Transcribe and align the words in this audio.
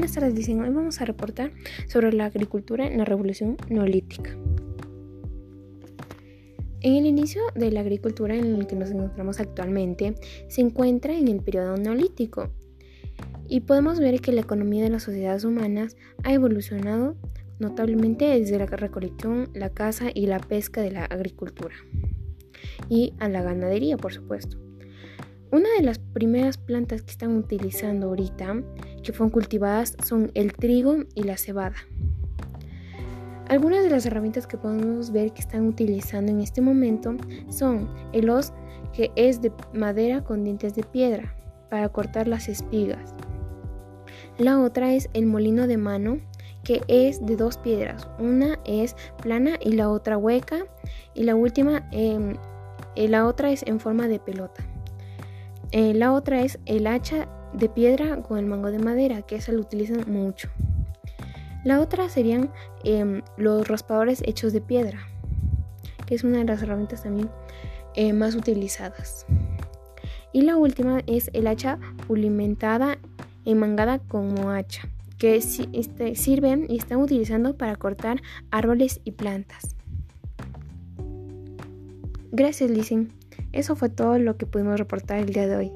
Buenas 0.00 0.14
tardes, 0.14 0.34
dicen. 0.34 0.62
Hoy 0.62 0.70
vamos 0.70 0.98
a 1.02 1.04
reportar 1.04 1.52
sobre 1.86 2.10
la 2.14 2.24
agricultura 2.24 2.86
en 2.86 2.96
la 2.96 3.04
revolución 3.04 3.58
neolítica. 3.68 4.30
En 6.80 6.94
el 6.94 7.04
inicio 7.04 7.42
de 7.54 7.70
la 7.70 7.80
agricultura 7.80 8.34
en 8.34 8.54
el 8.54 8.66
que 8.66 8.76
nos 8.76 8.90
encontramos 8.90 9.40
actualmente 9.40 10.14
se 10.48 10.62
encuentra 10.62 11.12
en 11.12 11.28
el 11.28 11.42
periodo 11.42 11.76
neolítico 11.76 12.48
y 13.46 13.60
podemos 13.60 14.00
ver 14.00 14.22
que 14.22 14.32
la 14.32 14.40
economía 14.40 14.82
de 14.84 14.88
las 14.88 15.02
sociedades 15.02 15.44
humanas 15.44 15.98
ha 16.24 16.32
evolucionado 16.32 17.16
notablemente 17.58 18.24
desde 18.24 18.56
la 18.56 18.64
recolección, 18.64 19.50
la 19.52 19.68
caza 19.68 20.06
y 20.14 20.24
la 20.24 20.38
pesca 20.38 20.80
de 20.80 20.92
la 20.92 21.04
agricultura 21.04 21.74
y 22.88 23.12
a 23.18 23.28
la 23.28 23.42
ganadería, 23.42 23.98
por 23.98 24.14
supuesto. 24.14 24.56
Una 25.52 25.68
de 25.76 25.82
las 25.82 25.98
primeras 25.98 26.58
plantas 26.58 27.02
que 27.02 27.10
están 27.10 27.36
utilizando 27.36 28.06
ahorita, 28.06 28.62
que 29.02 29.12
fueron 29.12 29.30
cultivadas, 29.30 29.96
son 30.04 30.30
el 30.34 30.52
trigo 30.52 30.98
y 31.16 31.24
la 31.24 31.36
cebada. 31.36 31.74
Algunas 33.48 33.82
de 33.82 33.90
las 33.90 34.06
herramientas 34.06 34.46
que 34.46 34.56
podemos 34.56 35.10
ver 35.10 35.32
que 35.32 35.40
están 35.40 35.66
utilizando 35.66 36.30
en 36.30 36.40
este 36.40 36.60
momento 36.60 37.16
son 37.48 37.88
el 38.12 38.30
hoz, 38.30 38.52
que 38.92 39.10
es 39.16 39.42
de 39.42 39.50
madera 39.74 40.22
con 40.22 40.44
dientes 40.44 40.76
de 40.76 40.84
piedra, 40.84 41.34
para 41.68 41.88
cortar 41.88 42.28
las 42.28 42.48
espigas. 42.48 43.12
La 44.38 44.60
otra 44.60 44.94
es 44.94 45.10
el 45.14 45.26
molino 45.26 45.66
de 45.66 45.78
mano, 45.78 46.20
que 46.62 46.80
es 46.86 47.26
de 47.26 47.34
dos 47.34 47.58
piedras. 47.58 48.08
Una 48.20 48.60
es 48.64 48.94
plana 49.20 49.58
y 49.60 49.72
la 49.72 49.90
otra 49.90 50.16
hueca. 50.16 50.66
Y 51.12 51.24
la 51.24 51.34
última, 51.34 51.88
em, 51.90 52.36
eh, 52.94 53.08
la 53.08 53.26
otra 53.26 53.50
es 53.50 53.64
en 53.66 53.80
forma 53.80 54.06
de 54.06 54.20
pelota. 54.20 54.64
Eh, 55.72 55.94
la 55.94 56.12
otra 56.12 56.42
es 56.42 56.58
el 56.66 56.86
hacha 56.86 57.28
de 57.52 57.68
piedra 57.68 58.22
con 58.22 58.38
el 58.38 58.46
mango 58.46 58.70
de 58.70 58.78
madera, 58.78 59.22
que 59.22 59.36
esa 59.36 59.52
lo 59.52 59.60
utilizan 59.60 60.04
mucho. 60.10 60.48
La 61.64 61.80
otra 61.80 62.08
serían 62.08 62.50
em, 62.84 63.22
los 63.36 63.68
raspadores 63.68 64.22
hechos 64.24 64.52
de 64.52 64.60
piedra, 64.60 65.00
que 66.06 66.14
es 66.14 66.24
una 66.24 66.38
de 66.38 66.44
las 66.44 66.62
herramientas 66.62 67.02
también 67.02 67.30
eh, 67.94 68.12
más 68.12 68.34
utilizadas. 68.34 69.26
Y 70.32 70.42
la 70.42 70.56
última 70.56 71.00
es 71.06 71.30
el 71.34 71.46
hacha 71.46 71.78
pulimentada 72.06 72.98
mangada 73.54 73.98
como 73.98 74.50
hacha, 74.50 74.88
que 75.18 75.36
este, 75.36 76.14
sirven 76.14 76.66
y 76.68 76.78
están 76.78 76.98
utilizando 76.98 77.56
para 77.56 77.76
cortar 77.76 78.22
árboles 78.50 79.00
y 79.04 79.12
plantas. 79.12 79.76
Gracias, 82.32 82.70
Lizzie. 82.70 83.08
Eso 83.52 83.76
fue 83.76 83.88
todo 83.88 84.18
lo 84.18 84.36
que 84.36 84.46
pudimos 84.46 84.78
reportar 84.78 85.18
el 85.18 85.32
día 85.32 85.46
de 85.46 85.56
hoy. 85.56 85.72